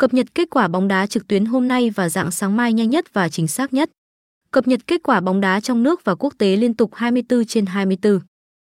Cập 0.00 0.14
nhật 0.14 0.34
kết 0.34 0.50
quả 0.50 0.68
bóng 0.68 0.88
đá 0.88 1.06
trực 1.06 1.28
tuyến 1.28 1.44
hôm 1.44 1.68
nay 1.68 1.90
và 1.90 2.08
dạng 2.08 2.30
sáng 2.30 2.56
mai 2.56 2.72
nhanh 2.72 2.90
nhất 2.90 3.04
và 3.12 3.28
chính 3.28 3.48
xác 3.48 3.72
nhất. 3.72 3.90
Cập 4.50 4.66
nhật 4.66 4.80
kết 4.86 5.02
quả 5.02 5.20
bóng 5.20 5.40
đá 5.40 5.60
trong 5.60 5.82
nước 5.82 6.04
và 6.04 6.14
quốc 6.14 6.34
tế 6.38 6.56
liên 6.56 6.74
tục 6.74 6.90
24 6.94 7.44
trên 7.44 7.66
24. 7.66 8.20